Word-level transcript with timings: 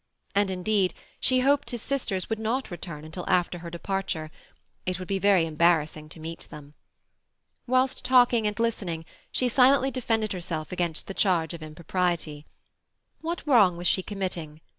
And 0.33 0.49
indeed 0.49 0.95
she 1.19 1.41
hoped 1.41 1.67
that 1.67 1.71
his 1.73 1.81
sisters 1.83 2.27
would 2.27 2.39
not 2.39 2.71
return 2.71 3.05
until 3.05 3.23
after 3.29 3.59
her 3.59 3.69
departure; 3.69 4.31
it 4.83 4.97
would 4.97 5.07
be 5.07 5.19
very 5.19 5.45
embarrassing 5.45 6.09
to 6.09 6.19
meet 6.19 6.47
them. 6.49 6.73
Whilst 7.67 8.03
talking 8.03 8.47
and 8.47 8.57
listening, 8.57 9.05
she 9.31 9.47
silently 9.47 9.91
defended 9.91 10.33
herself 10.33 10.71
against 10.71 11.05
the 11.05 11.13
charge 11.13 11.53
of 11.53 11.61
impropriety. 11.61 12.47
What 13.19 13.43
wrong 13.45 13.77
was 13.77 13.85
she 13.85 14.01
committing? 14.01 14.61